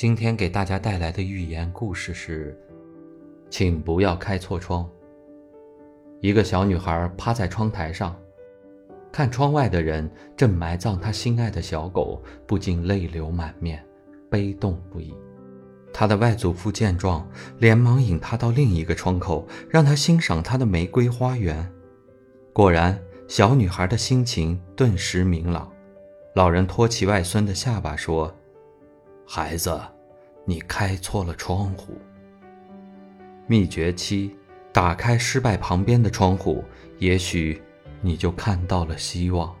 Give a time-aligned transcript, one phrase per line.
[0.00, 2.58] 今天给大家带来的寓言故事是：
[3.50, 4.88] 请不要开错窗。
[6.22, 8.16] 一个小女孩趴在窗台上，
[9.12, 13.84] 看窗外的人正埋葬她心爱的小狗，不禁泪流满面，
[14.30, 15.14] 悲痛不已。
[15.92, 17.28] 她的外祖父见状，
[17.58, 21.70] 连忙引她到另一个窗口，让她欣赏她的玫瑰花园。
[22.54, 22.98] 果然，
[23.28, 25.70] 小女孩的心情顿时明朗。
[26.34, 28.34] 老人托起外孙的下巴说。
[29.32, 29.80] 孩子，
[30.44, 31.96] 你开错了窗户。
[33.46, 34.36] 秘诀七：
[34.72, 36.64] 打开失败旁边的窗户，
[36.98, 37.62] 也许
[38.00, 39.54] 你就看到了希望。